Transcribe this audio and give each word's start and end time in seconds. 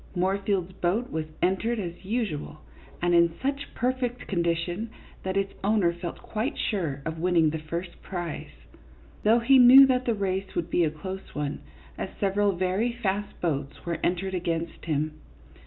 Moorfield's 0.15 0.71
boat 0.73 1.11
was 1.11 1.27
entered, 1.43 1.77
as 1.77 2.03
usual, 2.03 2.61
and 3.03 3.13
in 3.13 3.35
such 3.39 3.71
perfect 3.75 4.27
con 4.27 4.41
dition 4.41 4.87
that 5.21 5.37
its 5.37 5.53
owner 5.63 5.93
felt 5.93 6.17
quite 6.23 6.57
sure 6.57 7.03
of 7.05 7.19
winning 7.19 7.51
the 7.51 7.59
first 7.59 8.01
prize, 8.01 8.49
though 9.21 9.37
he 9.37 9.59
knew 9.59 9.85
that 9.85 10.05
the 10.05 10.15
race 10.15 10.55
would 10.55 10.71
be 10.71 10.83
a 10.83 10.89
close 10.89 11.35
one, 11.35 11.59
as 11.99 12.09
several 12.19 12.53
very 12.53 12.91
fast 12.91 13.39
boats 13.41 13.85
were 13.85 13.99
entered 14.03 14.33
against 14.33 14.85
him. 14.85 15.21